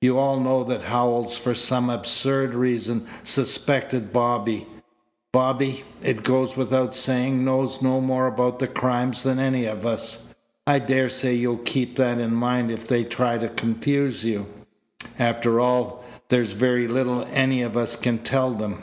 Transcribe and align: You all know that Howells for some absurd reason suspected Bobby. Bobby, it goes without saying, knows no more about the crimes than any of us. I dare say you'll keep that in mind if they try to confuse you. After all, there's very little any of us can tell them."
You 0.00 0.18
all 0.18 0.40
know 0.40 0.64
that 0.64 0.84
Howells 0.84 1.36
for 1.36 1.54
some 1.54 1.90
absurd 1.90 2.54
reason 2.54 3.06
suspected 3.22 4.14
Bobby. 4.14 4.66
Bobby, 5.30 5.82
it 6.02 6.22
goes 6.22 6.56
without 6.56 6.94
saying, 6.94 7.44
knows 7.44 7.82
no 7.82 8.00
more 8.00 8.26
about 8.26 8.60
the 8.60 8.66
crimes 8.66 9.20
than 9.20 9.38
any 9.38 9.66
of 9.66 9.84
us. 9.84 10.28
I 10.66 10.78
dare 10.78 11.10
say 11.10 11.34
you'll 11.34 11.58
keep 11.58 11.98
that 11.98 12.18
in 12.18 12.34
mind 12.34 12.70
if 12.70 12.88
they 12.88 13.04
try 13.04 13.36
to 13.36 13.50
confuse 13.50 14.24
you. 14.24 14.46
After 15.18 15.60
all, 15.60 16.02
there's 16.30 16.52
very 16.52 16.88
little 16.88 17.28
any 17.30 17.60
of 17.60 17.76
us 17.76 17.94
can 17.94 18.20
tell 18.20 18.54
them." 18.54 18.82